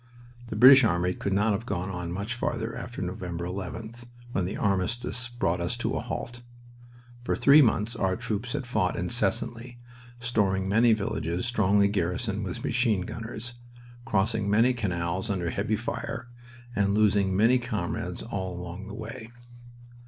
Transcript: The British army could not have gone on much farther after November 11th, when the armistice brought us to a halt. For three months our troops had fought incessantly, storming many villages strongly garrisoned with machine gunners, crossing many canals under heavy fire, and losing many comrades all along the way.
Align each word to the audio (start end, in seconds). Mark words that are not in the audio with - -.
The 0.47 0.55
British 0.55 0.83
army 0.83 1.13
could 1.13 1.31
not 1.31 1.51
have 1.51 1.67
gone 1.67 1.91
on 1.91 2.11
much 2.11 2.33
farther 2.33 2.75
after 2.75 3.03
November 3.03 3.45
11th, 3.45 4.05
when 4.31 4.45
the 4.45 4.57
armistice 4.57 5.27
brought 5.27 5.61
us 5.61 5.77
to 5.77 5.93
a 5.93 6.01
halt. 6.01 6.41
For 7.23 7.35
three 7.35 7.61
months 7.61 7.95
our 7.95 8.15
troops 8.15 8.53
had 8.53 8.65
fought 8.65 8.95
incessantly, 8.95 9.77
storming 10.19 10.67
many 10.67 10.93
villages 10.93 11.45
strongly 11.45 11.87
garrisoned 11.87 12.43
with 12.43 12.63
machine 12.65 13.01
gunners, 13.01 13.53
crossing 14.03 14.49
many 14.49 14.73
canals 14.73 15.29
under 15.29 15.51
heavy 15.51 15.75
fire, 15.75 16.29
and 16.75 16.95
losing 16.95 17.37
many 17.37 17.59
comrades 17.59 18.23
all 18.23 18.59
along 18.59 18.87
the 18.87 18.95
way. 18.95 19.29